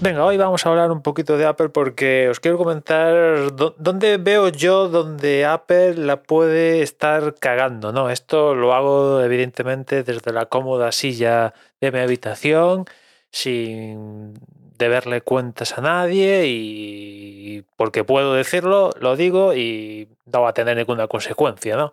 Venga, 0.00 0.24
hoy 0.24 0.36
vamos 0.36 0.64
a 0.64 0.68
hablar 0.68 0.92
un 0.92 1.02
poquito 1.02 1.36
de 1.36 1.44
Apple 1.44 1.70
porque 1.70 2.28
os 2.28 2.38
quiero 2.38 2.56
comentar 2.56 3.52
dónde 3.52 4.16
veo 4.16 4.48
yo 4.48 4.88
donde 4.88 5.44
Apple 5.44 5.94
la 5.94 6.22
puede 6.22 6.82
estar 6.82 7.34
cagando. 7.34 7.90
No, 7.90 8.08
esto 8.08 8.54
lo 8.54 8.74
hago 8.74 9.20
evidentemente 9.22 10.04
desde 10.04 10.32
la 10.32 10.46
cómoda 10.46 10.92
silla 10.92 11.52
de 11.80 11.90
mi 11.90 11.98
habitación, 11.98 12.84
sin 13.32 14.34
deberle 14.78 15.20
cuentas 15.20 15.76
a 15.76 15.80
nadie 15.80 16.44
y 16.46 17.64
porque 17.76 18.04
puedo 18.04 18.34
decirlo, 18.34 18.92
lo 19.00 19.16
digo 19.16 19.52
y 19.54 20.06
no 20.26 20.42
va 20.42 20.50
a 20.50 20.54
tener 20.54 20.76
ninguna 20.76 21.08
consecuencia, 21.08 21.76
¿no? 21.76 21.92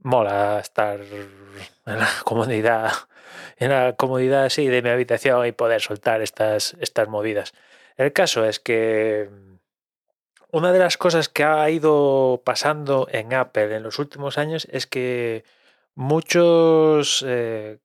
Mola 0.00 0.60
estar 0.60 1.00
en 1.00 1.98
la 1.98 2.08
comunidad 2.24 2.92
en 3.58 3.70
la 3.70 3.94
comodidad 3.94 4.44
así 4.44 4.68
de 4.68 4.82
mi 4.82 4.88
habitación 4.88 5.46
y 5.46 5.52
poder 5.52 5.80
soltar 5.80 6.22
estas, 6.22 6.76
estas 6.80 7.08
movidas. 7.08 7.52
El 7.96 8.12
caso 8.12 8.44
es 8.44 8.60
que 8.60 9.28
una 10.50 10.72
de 10.72 10.78
las 10.78 10.96
cosas 10.96 11.28
que 11.28 11.44
ha 11.44 11.68
ido 11.68 12.40
pasando 12.44 13.08
en 13.10 13.34
Apple 13.34 13.74
en 13.74 13.82
los 13.82 13.98
últimos 13.98 14.38
años 14.38 14.66
es 14.70 14.86
que 14.86 15.44
muchos 15.94 17.24
eh, 17.26 17.78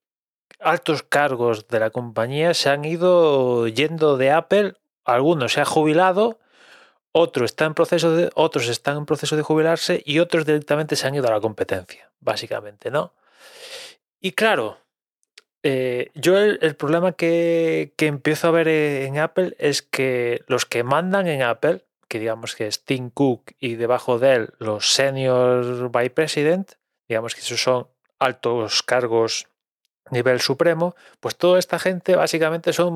altos 0.60 1.02
cargos 1.02 1.68
de 1.68 1.80
la 1.80 1.90
compañía 1.90 2.54
se 2.54 2.70
han 2.70 2.84
ido 2.84 3.66
yendo 3.66 4.16
de 4.16 4.30
Apple, 4.30 4.74
algunos 5.04 5.54
se 5.54 5.60
han 5.60 5.66
jubilado, 5.66 6.38
otros 7.16 7.52
están 7.52 7.68
en 7.68 7.74
proceso 7.74 8.14
de, 8.14 8.30
otros 8.34 8.68
están 8.68 8.96
en 8.96 9.06
proceso 9.06 9.36
de 9.36 9.42
jubilarse 9.42 10.02
y 10.04 10.18
otros 10.18 10.44
directamente 10.44 10.96
se 10.96 11.06
han 11.06 11.14
ido 11.14 11.28
a 11.28 11.30
la 11.30 11.40
competencia, 11.40 12.10
básicamente, 12.18 12.90
¿no? 12.90 13.12
Y 14.20 14.32
claro, 14.32 14.78
eh, 15.62 16.10
yo 16.14 16.36
el, 16.38 16.74
problema 16.74 17.12
que, 17.12 17.94
empiezo 17.98 18.48
a 18.48 18.50
ver 18.50 18.66
en 18.66 19.18
Apple 19.18 19.54
es 19.60 19.82
que 19.82 20.42
los 20.48 20.66
que 20.66 20.82
mandan 20.82 21.28
en 21.28 21.42
Apple, 21.42 21.84
que 22.08 22.18
digamos 22.18 22.56
que 22.56 22.66
es 22.66 22.84
Tim 22.84 23.10
Cook 23.10 23.52
y 23.60 23.76
debajo 23.76 24.18
de 24.18 24.34
él 24.34 24.50
los 24.58 24.90
Senior 24.90 25.92
Vice 25.92 26.10
President, 26.10 26.72
digamos 27.08 27.36
que 27.36 27.42
esos 27.42 27.62
son 27.62 27.86
altos 28.18 28.82
cargos 28.82 29.46
nivel 30.10 30.40
supremo, 30.40 30.96
pues 31.20 31.36
toda 31.36 31.58
esta 31.58 31.78
gente 31.78 32.16
básicamente 32.16 32.72
son, 32.72 32.92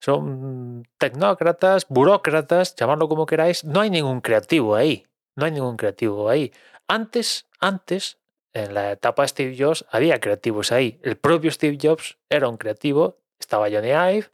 son 0.00 0.86
tecnócratas, 0.98 1.86
burócratas, 1.88 2.74
llamarlo 2.74 3.08
como 3.08 3.26
queráis, 3.26 3.64
no 3.64 3.80
hay 3.80 3.90
ningún 3.90 4.20
creativo 4.20 4.74
ahí, 4.74 5.06
no 5.36 5.44
hay 5.44 5.52
ningún 5.52 5.76
creativo 5.76 6.28
ahí. 6.28 6.52
Antes, 6.88 7.46
antes, 7.60 8.18
en 8.52 8.74
la 8.74 8.92
etapa 8.92 9.22
de 9.22 9.28
Steve 9.28 9.56
Jobs 9.58 9.84
había 9.90 10.18
creativos 10.18 10.72
ahí. 10.72 10.98
El 11.02 11.16
propio 11.16 11.50
Steve 11.50 11.78
Jobs 11.80 12.18
era 12.28 12.48
un 12.48 12.56
creativo, 12.56 13.18
estaba 13.38 13.70
Johnny 13.70 13.90
Ive 13.90 14.28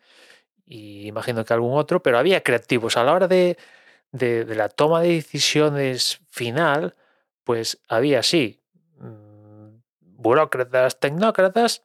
y 0.64 1.06
imagino 1.08 1.45
que 1.45 1.53
algún 1.53 1.77
otro, 1.77 2.03
pero 2.03 2.19
había 2.19 2.42
creativos. 2.42 2.97
A 2.97 3.05
la 3.05 3.12
hora 3.12 3.28
de, 3.28 3.56
la 4.12 4.69
toma 4.69 5.01
de 5.01 5.08
decisiones 5.08 6.20
final, 6.30 6.95
pues 7.45 7.78
había 7.89 8.23
sí 8.23 8.62
mm, 8.98 9.80
burócratas, 10.01 10.98
tecnócratas 11.01 11.84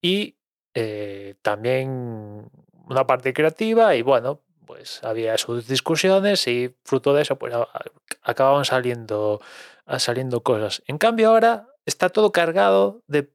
y 0.00 0.36
eh, 0.74 1.34
también 1.42 2.50
una 2.86 3.06
parte 3.06 3.32
creativa 3.32 3.94
y 3.94 4.02
bueno, 4.02 4.40
pues 4.66 5.02
había 5.04 5.36
sus 5.38 5.68
discusiones 5.68 6.46
y 6.48 6.74
fruto 6.84 7.14
de 7.14 7.22
eso 7.22 7.36
pues 7.36 7.54
acababan 8.22 8.64
saliendo 8.64 9.40
saliendo 9.98 10.42
cosas. 10.42 10.82
En 10.86 10.98
cambio 10.98 11.28
ahora 11.30 11.68
está 11.84 12.08
todo 12.08 12.32
cargado 12.32 13.02
de, 13.06 13.30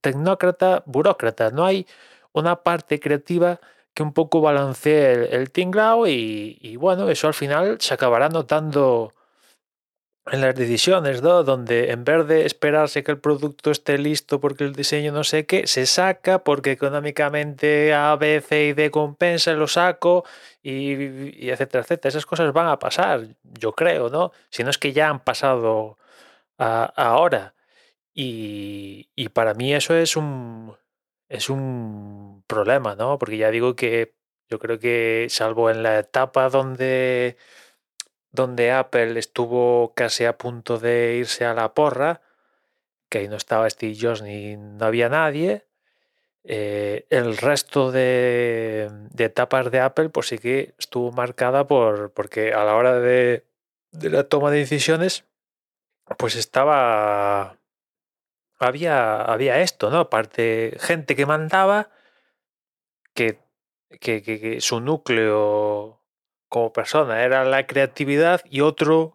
tecnócrata, 0.00 0.82
burócrata. 0.86 1.50
No 1.50 1.66
hay 1.66 1.86
una 2.32 2.62
parte 2.62 3.00
creativa 3.00 3.60
que 3.92 4.02
un 4.02 4.12
poco 4.12 4.40
balancee 4.40 5.12
el, 5.12 5.24
el 5.34 5.50
tinglao 5.50 6.06
y, 6.06 6.76
bueno, 6.76 7.10
eso 7.10 7.26
al 7.26 7.34
final 7.34 7.78
se 7.80 7.92
acabará 7.92 8.28
notando 8.28 9.12
en 10.30 10.40
las 10.40 10.54
decisiones, 10.54 11.22
¿no? 11.22 11.44
Donde 11.44 11.90
en 11.90 12.04
vez 12.04 12.26
de 12.26 12.46
esperarse 12.46 13.02
que 13.02 13.12
el 13.12 13.18
producto 13.20 13.70
esté 13.70 13.98
listo 13.98 14.40
porque 14.40 14.64
el 14.64 14.74
diseño 14.74 15.12
no 15.12 15.24
sé 15.24 15.46
qué, 15.46 15.66
se 15.66 15.86
saca 15.86 16.44
porque 16.44 16.72
económicamente 16.72 17.94
A, 17.94 18.16
B, 18.16 18.40
C 18.40 18.66
y 18.66 18.72
D 18.72 18.90
compensa, 18.90 19.52
lo 19.52 19.66
saco 19.68 20.24
y, 20.62 21.50
etcétera, 21.50 21.82
etcétera. 21.82 22.08
Esas 22.10 22.26
cosas 22.26 22.52
van 22.52 22.68
a 22.68 22.78
pasar, 22.78 23.28
yo 23.42 23.72
creo, 23.72 24.10
¿no? 24.10 24.32
Si 24.50 24.64
no 24.64 24.70
es 24.70 24.78
que 24.78 24.92
ya 24.92 25.08
han 25.08 25.20
pasado 25.20 25.98
ahora. 26.58 27.54
Y, 28.14 29.10
y, 29.14 29.28
para 29.30 29.54
mí 29.54 29.74
eso 29.74 29.94
es 29.94 30.16
un, 30.16 30.76
es 31.28 31.50
un 31.50 32.42
problema, 32.46 32.96
¿no? 32.96 33.18
Porque 33.18 33.36
ya 33.38 33.50
digo 33.50 33.76
que 33.76 34.14
yo 34.48 34.58
creo 34.58 34.78
que 34.78 35.26
salvo 35.30 35.70
en 35.70 35.82
la 35.82 35.98
etapa 36.00 36.48
donde 36.48 37.36
donde 38.30 38.72
Apple 38.72 39.18
estuvo 39.18 39.94
casi 39.94 40.24
a 40.24 40.36
punto 40.36 40.78
de 40.78 41.16
irse 41.16 41.44
a 41.44 41.54
la 41.54 41.74
porra, 41.74 42.22
que 43.08 43.18
ahí 43.18 43.28
no 43.28 43.36
estaba 43.36 43.68
Steve 43.70 43.96
Jobs 43.98 44.22
ni 44.22 44.56
no 44.56 44.84
había 44.84 45.08
nadie. 45.08 45.66
Eh, 46.44 47.06
el 47.10 47.36
resto 47.36 47.90
de, 47.92 48.90
etapas 49.18 49.70
de 49.70 49.80
Apple, 49.80 50.08
pues 50.10 50.28
sí 50.28 50.38
que 50.38 50.74
estuvo 50.78 51.12
marcada 51.12 51.66
por. 51.66 52.12
porque 52.12 52.52
a 52.54 52.64
la 52.64 52.74
hora 52.76 52.98
de, 53.00 53.44
la 53.92 54.24
toma 54.24 54.50
de 54.50 54.58
decisiones, 54.58 55.24
pues 56.18 56.36
estaba. 56.36 57.58
Había, 58.58 59.22
había 59.22 59.60
esto, 59.60 59.90
¿no? 59.90 60.00
Aparte, 60.00 60.76
gente 60.80 61.14
que 61.16 61.26
mandaba, 61.26 61.90
que, 63.14 63.38
que 64.00 64.58
su 64.60 64.80
núcleo 64.80 65.97
como 66.48 66.72
persona, 66.72 67.22
era 67.22 67.44
la 67.44 67.66
creatividad 67.66 68.42
y 68.48 68.60
otro 68.60 69.14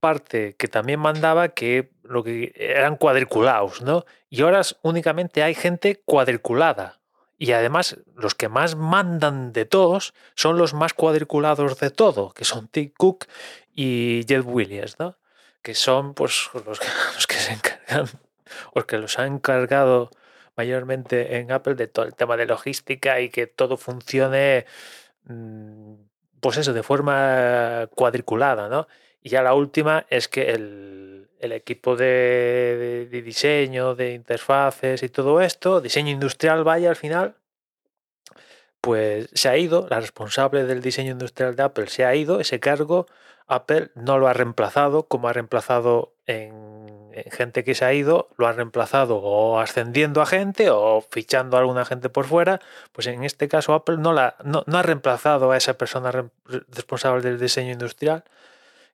parte 0.00 0.56
que 0.56 0.66
también 0.66 0.98
mandaba 0.98 1.50
que 1.50 1.92
lo 2.02 2.24
que 2.24 2.52
eran 2.56 2.96
cuadriculados, 2.96 3.82
¿no? 3.82 4.04
Y 4.28 4.42
ahora 4.42 4.62
únicamente 4.82 5.44
hay 5.44 5.54
gente 5.54 6.02
cuadriculada. 6.04 7.00
Y 7.38 7.52
además 7.52 7.98
los 8.16 8.34
que 8.34 8.48
más 8.48 8.74
mandan 8.76 9.52
de 9.52 9.64
todos 9.64 10.12
son 10.34 10.58
los 10.58 10.74
más 10.74 10.92
cuadriculados 10.92 11.78
de 11.78 11.90
todo, 11.90 12.32
que 12.32 12.44
son 12.44 12.68
Tim 12.68 12.92
Cook 12.96 13.26
y 13.72 14.24
Jeff 14.28 14.44
Williams, 14.44 14.98
¿no? 14.98 15.18
Que 15.62 15.74
son 15.74 16.14
pues 16.14 16.50
los, 16.66 16.78
que 17.26 17.36
se 17.36 17.52
encargan, 17.52 18.08
los 18.74 18.84
que 18.84 18.98
los 18.98 19.18
han 19.20 19.34
encargado 19.34 20.10
mayormente 20.56 21.38
en 21.38 21.52
Apple 21.52 21.76
de 21.76 21.86
todo 21.86 22.04
el 22.04 22.14
tema 22.14 22.36
de 22.36 22.46
logística 22.46 23.20
y 23.20 23.30
que 23.30 23.46
todo 23.46 23.76
funcione 23.76 24.66
mm, 25.24 25.94
pues 26.42 26.56
eso, 26.58 26.72
de 26.72 26.82
forma 26.82 27.88
cuadriculada, 27.94 28.68
¿no? 28.68 28.88
Y 29.22 29.30
ya 29.30 29.42
la 29.42 29.54
última 29.54 30.06
es 30.10 30.26
que 30.26 30.50
el, 30.50 31.28
equipo 31.40 31.94
de, 31.94 33.08
diseño, 33.24 33.94
de 33.94 34.14
interfaces 34.14 35.04
y 35.04 35.08
todo 35.08 35.40
esto, 35.40 35.80
diseño 35.80 36.10
industrial, 36.10 36.64
vaya 36.64 36.90
al 36.90 36.96
final, 36.96 37.36
pues 38.80 39.28
se 39.34 39.48
ha 39.48 39.56
ido, 39.56 39.86
la 39.88 40.00
responsable 40.00 40.64
del 40.64 40.82
diseño 40.82 41.12
industrial 41.12 41.54
de 41.54 41.62
Apple 41.62 41.86
se 41.86 42.04
ha 42.04 42.14
ido, 42.16 42.40
ese 42.40 42.58
cargo 42.58 43.06
Apple 43.46 43.90
no 43.94 44.18
lo 44.18 44.26
ha 44.26 44.32
reemplazado 44.32 45.04
como 45.04 45.28
ha 45.28 45.32
reemplazado 45.32 46.12
en, 46.26 46.61
gente 47.30 47.64
que 47.64 47.74
se 47.74 47.84
ha 47.84 47.92
ido, 47.92 48.28
lo 48.36 48.46
ha 48.46 48.52
reemplazado 48.52 49.16
o 49.16 49.58
ascendiendo 49.60 50.20
a 50.22 50.26
gente 50.26 50.70
o 50.70 51.00
fichando 51.10 51.56
a 51.56 51.60
alguna 51.60 51.84
gente 51.84 52.08
por 52.08 52.26
fuera, 52.26 52.60
pues 52.92 53.06
en 53.06 53.24
este 53.24 53.48
caso 53.48 53.74
Apple 53.74 53.98
no, 53.98 54.18
ha 54.18 54.82
reemplazado 54.82 55.52
a 55.52 55.56
esa 55.56 55.78
persona 55.78 56.12
responsable 56.68 57.22
del 57.22 57.38
diseño 57.38 57.72
industrial, 57.72 58.24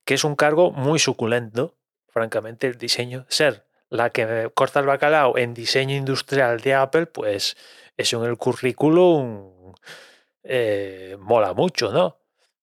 que 0.05 0.13
es 0.13 0.23
un 0.23 0.35
cargo 0.35 0.71
muy 0.71 0.99
suculento, 0.99 1.75
francamente, 2.07 2.67
el 2.67 2.77
diseño, 2.77 3.25
ser 3.29 3.65
la 3.89 4.11
que 4.11 4.51
corta 4.53 4.79
el 4.79 4.85
bacalao 4.85 5.37
en 5.37 5.53
diseño 5.53 5.95
industrial 5.95 6.59
de 6.61 6.75
Apple, 6.75 7.07
pues 7.07 7.57
eso 7.97 8.23
en 8.23 8.29
el 8.29 8.37
currículum 8.37 9.73
eh, 10.43 11.17
mola 11.19 11.53
mucho, 11.53 11.91
¿no? 11.91 12.17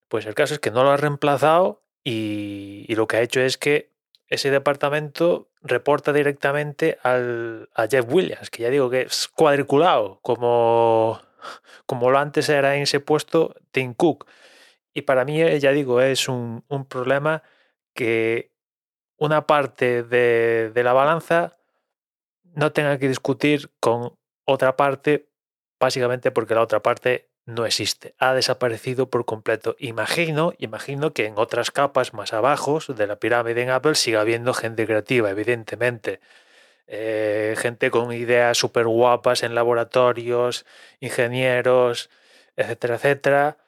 Pues 0.09 0.27
el 0.27 0.35
caso 0.35 0.55
es 0.55 0.61
que 0.61 0.71
no 0.71 0.85
lo 0.85 0.91
ha 0.91 0.97
reemplazado 0.97 1.83
y, 2.05 2.95
lo 2.95 3.09
que 3.09 3.17
ha 3.17 3.23
hecho 3.23 3.41
es 3.41 3.59
que 3.59 3.91
ese 4.29 4.51
departamento 4.51 5.49
reporta 5.63 6.13
directamente 6.13 6.99
al, 7.03 7.69
a 7.75 7.87
Jeff 7.87 8.07
Williams, 8.09 8.51
que 8.51 8.63
ya 8.65 8.71
digo 8.71 8.91
que 8.91 9.03
es 9.03 9.29
cuadriculado, 9.29 10.21
como, 10.23 11.21
como 11.87 12.11
lo 12.11 12.19
antes 12.19 12.49
era 12.49 12.77
en 12.77 12.83
ese 12.83 13.01
puesto 13.01 13.55
Tim 13.71 13.95
Cook. 13.95 14.27
Y 14.95 15.03
para 15.03 15.25
mí, 15.25 15.41
eh, 15.41 15.61
ya 15.61 15.73
digo, 15.73 16.01
es 16.01 16.29
un, 16.29 16.65
problema 16.89 17.43
que 17.95 18.53
una 19.17 19.47
parte 19.47 20.03
de, 20.03 20.71
de 20.75 20.83
la 20.83 20.93
balanza 20.93 21.57
no 22.43 22.73
tenga 22.73 22.99
que 22.99 23.09
discutir 23.09 23.71
con 23.81 24.17
otra 24.45 24.77
parte, 24.77 25.29
básicamente 25.79 26.31
porque 26.31 26.55
la 26.55 26.63
otra 26.63 26.81
parte 26.81 27.29
no 27.47 27.65
existe, 27.67 28.15
ha 28.19 28.35
desaparecido 28.35 29.09
por 29.11 29.25
completo. 29.25 29.77
Imagino, 29.79 30.53
imagino 30.59 31.13
que 31.13 31.27
en 31.27 31.35
otras 31.39 31.71
capas 31.71 32.13
más 32.15 32.33
abajo 32.33 32.81
de 32.89 33.07
la 33.07 33.17
pirámide 33.17 33.63
en 33.63 33.71
Apple 33.71 33.95
siga 33.95 34.21
habiendo 34.21 34.53
gente 34.55 34.87
creativa, 34.87 35.31
evidentemente. 35.31 36.21
eh, 36.89 37.55
gente 37.59 37.91
con 37.91 38.13
ideas 38.13 38.59
súper 38.59 38.87
guapas 38.87 39.43
en 39.43 39.55
laboratorios, 39.55 40.67
ingenieros, 41.01 42.11
etcétera, 42.57 42.97
etcétera. 42.97 43.59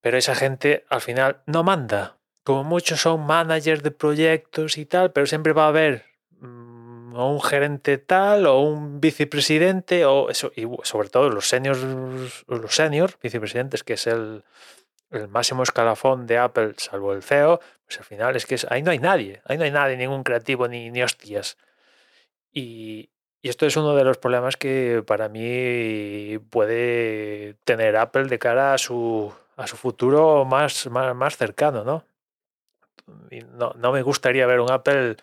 Pero 0.00 0.18
esa 0.18 0.34
gente 0.34 0.84
al 0.88 1.00
final 1.00 1.42
no 1.46 1.62
manda. 1.64 2.18
Como 2.44 2.64
muchos 2.64 3.00
son 3.02 3.26
managers 3.26 3.82
de 3.82 3.90
proyectos 3.92 4.78
y 4.78 4.86
tal, 4.86 5.12
pero 5.12 5.26
siempre 5.26 5.52
va 5.52 5.66
a 5.66 5.68
haber 5.68 6.06
mm, 7.12 7.20
un 7.20 7.40
gerente 7.42 7.98
tal 7.98 8.46
o 8.46 8.60
un 8.60 9.00
vicepresidente 9.00 10.04
o 10.04 10.30
eso, 10.30 10.52
y 10.56 10.66
sobre 10.82 11.08
todo 11.08 11.30
los 11.30 11.48
seniors, 11.48 11.80
los 12.46 12.74
senior 12.74 13.12
vicepresidentes, 13.22 13.84
que 13.84 13.94
es 13.94 14.06
el, 14.06 14.44
el 15.12 15.28
máximo 15.28 15.62
escalafón 15.62 16.26
de 16.26 16.38
Apple, 16.38 16.74
salvo 16.78 17.12
el 17.12 17.22
CEO, 17.22 17.60
pues 17.84 17.98
al 17.98 18.04
final 18.04 18.36
es 18.36 18.46
que 18.46 18.56
ahí 18.68 18.82
no 18.82 18.90
hay 18.90 18.98
nadie, 18.98 19.42
ahí 19.44 19.58
no 19.58 19.64
hay 19.64 19.70
nadie, 19.70 19.96
ningún 19.96 20.24
creativo 20.24 20.68
ni, 20.68 20.90
ni 20.90 21.02
hostias. 21.02 21.58
Y, 22.52 23.10
esto 23.42 23.66
es 23.66 23.76
uno 23.76 23.96
de 23.96 24.04
los 24.04 24.18
problemas 24.18 24.56
que 24.56 25.02
para 25.04 25.28
mí 25.28 26.38
puede 26.50 27.54
tener 27.64 27.96
Apple 27.96 28.26
de 28.26 28.38
cara 28.38 28.72
a 28.74 28.78
su, 28.78 29.32
a 29.56 29.66
su 29.66 29.76
futuro 29.76 30.44
más, 30.44 30.86
más, 30.86 31.36
cercano, 31.36 31.82
¿no? 31.82 32.04
¿no? 33.54 33.72
No 33.74 33.90
me 33.90 34.02
gustaría 34.02 34.46
ver 34.46 34.60
un 34.60 34.70
Apple 34.70 35.16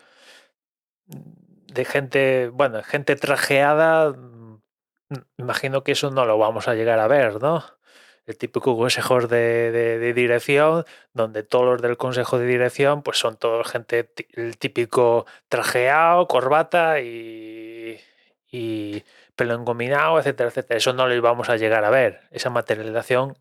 de 1.74 1.86
gente, 1.86 2.50
bueno, 2.50 2.84
gente 2.84 3.16
trajeada. 3.16 4.16
Imagino 5.38 5.84
que 5.84 5.94
eso 5.94 6.12
no 6.12 6.26
lo 6.26 6.38
vamos 6.38 6.68
a 6.68 6.76
llegar 6.76 7.00
a 7.00 7.08
ver, 7.08 7.42
¿no? 7.42 7.64
el 8.30 8.38
típico 8.38 8.78
consejo 8.78 9.22
de, 9.22 10.14
dirección, 10.14 10.86
donde 11.14 11.42
todos 11.42 11.66
los 11.66 11.82
del 11.82 11.98
consejo 11.98 12.38
de 12.38 12.46
dirección 12.46 13.02
pues 13.02 13.18
son 13.18 13.38
todos 13.38 13.68
gente, 13.68 14.12
el 14.34 14.56
típico 14.60 15.26
trajeado, 15.48 16.28
corbata 16.28 17.00
y, 17.02 18.00
y 18.52 19.04
pelo 19.36 19.56
engominado, 19.56 20.20
etcétera, 20.20 20.50
etcétera. 20.50 20.78
Eso 20.78 20.94
no 20.94 21.08
lo 21.08 21.22
vamos 21.24 21.50
a 21.50 21.58
llegar 21.58 21.84
a 21.84 21.90
ver. 21.90 22.22
Esa 22.30 22.52
materialización, 22.52 23.36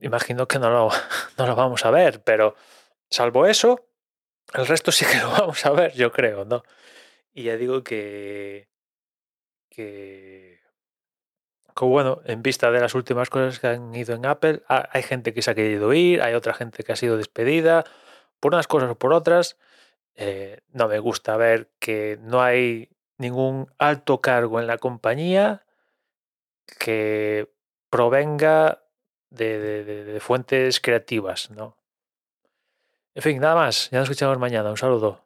imagino 0.00 0.48
que 0.48 0.58
no 0.58 0.70
lo, 0.70 0.88
no 1.38 1.46
lo 1.46 1.54
vamos 1.54 1.84
a 1.84 1.90
ver, 1.90 2.22
pero 2.22 2.56
salvo 3.10 3.46
eso, 3.46 3.88
el 4.54 4.66
resto 4.66 4.90
sí 4.90 5.04
que 5.04 5.18
lo 5.18 5.30
vamos 5.38 5.66
a 5.66 5.70
ver, 5.72 5.92
yo 5.92 6.12
creo, 6.12 6.46
¿no? 6.46 6.62
Y 7.36 7.42
ya 7.42 7.58
digo 7.58 7.84
que, 7.84 8.66
que 9.68 10.58
bueno, 11.84 12.22
en 12.24 12.42
vista 12.42 12.70
de 12.70 12.80
las 12.80 12.94
últimas 12.94 13.28
cosas 13.28 13.58
que 13.60 13.66
han 13.66 13.94
ido 13.94 14.14
en 14.14 14.24
Apple, 14.24 14.62
hay 14.68 15.02
gente 15.02 15.34
que 15.34 15.42
se 15.42 15.50
ha 15.50 15.54
querido 15.54 15.92
ir, 15.92 16.22
hay 16.22 16.32
otra 16.32 16.54
gente 16.54 16.82
que 16.82 16.92
ha 16.92 16.96
sido 16.96 17.18
despedida, 17.18 17.84
por 18.40 18.54
unas 18.54 18.66
cosas 18.66 18.90
o 18.90 18.98
por 18.98 19.12
otras. 19.12 19.58
Eh, 20.14 20.62
no 20.72 20.88
me 20.88 20.98
gusta 20.98 21.36
ver 21.36 21.68
que 21.78 22.18
no 22.22 22.40
hay 22.40 22.88
ningún 23.18 23.70
alto 23.76 24.22
cargo 24.22 24.58
en 24.58 24.66
la 24.66 24.78
compañía 24.78 25.66
que 26.78 27.52
provenga 27.90 28.82
de, 29.28 30.16
fuentes 30.22 30.80
creativas, 30.80 31.50
¿no? 31.50 31.76
En 33.14 33.22
fin, 33.22 33.38
nada 33.40 33.56
más. 33.56 33.90
Ya 33.90 33.98
nos 33.98 34.08
escuchamos 34.08 34.38
mañana. 34.38 34.70
Un 34.70 34.78
saludo. 34.78 35.25